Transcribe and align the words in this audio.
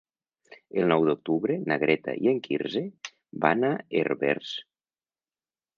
El 0.83 0.87
nou 0.91 1.03
d'octubre 1.09 1.57
na 1.73 1.77
Greta 1.85 2.15
i 2.23 2.31
en 2.33 2.41
Quirze 2.49 2.83
van 3.47 3.69
a 3.73 3.73
Herbers. 4.01 4.57